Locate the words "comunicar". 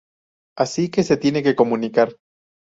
1.55-2.15